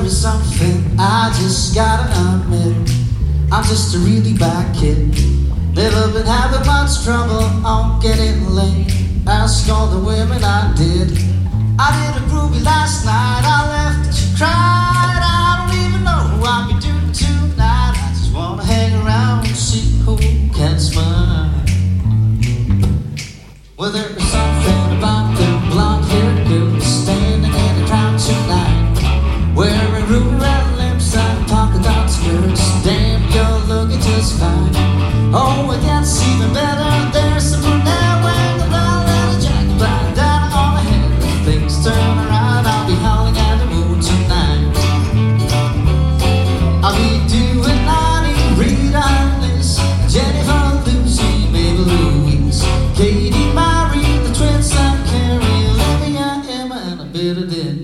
[0.00, 2.90] there is something I just gotta admit.
[3.52, 5.12] I'm just a really bad kid.
[5.74, 8.88] Never been having much trouble on getting laid.
[9.26, 11.10] Ask all the women I did.
[11.78, 13.42] I did a groovy last night.
[13.44, 15.20] I left and she cried.
[15.20, 17.92] I don't even know who I'll be doing tonight.
[17.96, 20.16] I just wanna hang around and see who
[20.56, 21.52] can smile.
[23.76, 25.39] Well, there is something about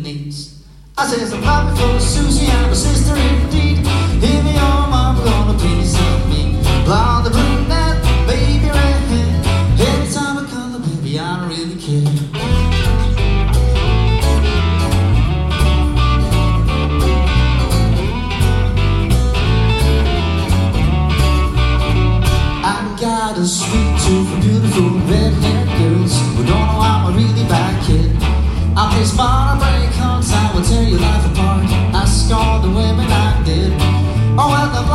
[0.03, 0.63] Denise.
[0.99, 3.79] I says I'm happy for Susie and her sister indeed.
[4.23, 5.95] Hear me, oh, mom, gonna please
[6.29, 6.61] me.
[6.85, 9.47] Blonde, brunette, baby, redhead.
[9.81, 12.47] Any time I color, baby, I don't really care.
[22.99, 24.41] Got a sweet tooth for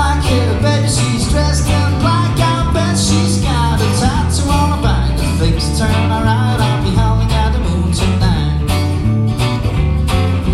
[0.03, 2.33] And the baby, she's dressed in black.
[2.39, 5.13] I she's got a tattoo on her back.
[5.13, 8.65] If things turn alright, I'll be howling at the moon tonight.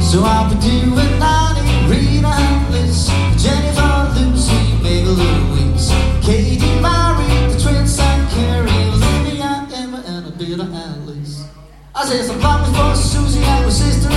[0.02, 2.36] So I'll be doing Lonnie, Rita,
[2.72, 3.08] Liz,
[3.42, 10.59] Jennifer, Lucy, Mabel, Louise, Katie, Mary, the twins, and Carrie, Olivia, Emma, and a bit
[10.59, 11.47] of Alice.
[11.96, 14.09] I said some flowers for Susie and her sister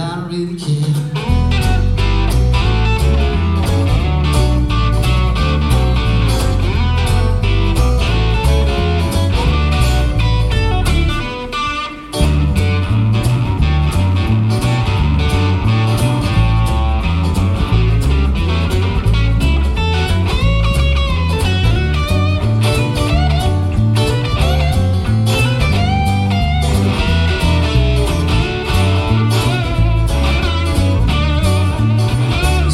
[0.00, 1.19] I don't really care.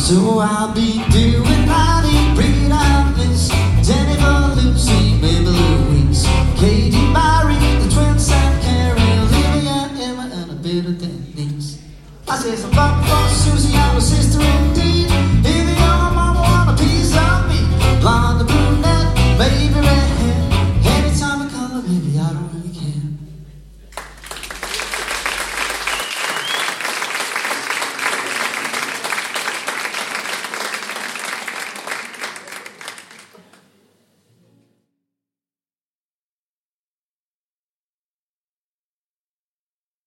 [0.07, 2.66] So I'll be doing Lonnie, Rita,